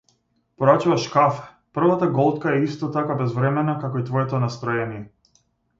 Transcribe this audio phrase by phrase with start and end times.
[0.61, 1.43] Порачуваш кафе,
[1.79, 5.07] првата голтка е исто така безвремена, како и твоето настроение.